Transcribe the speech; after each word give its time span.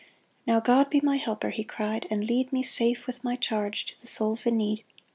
*' 0.25 0.47
Now 0.47 0.59
God 0.59 0.89
be 0.89 0.99
my 0.99 1.17
helper," 1.17 1.51
he 1.51 1.63
cried," 1.63 2.07
and 2.09 2.23
lead 2.27 2.51
Me 2.51 2.63
safe 2.63 3.05
with 3.05 3.23
my 3.23 3.35
charge 3.35 3.85
to 3.85 4.01
the 4.01 4.07
souls 4.07 4.47
in 4.47 4.57
need! 4.57 4.83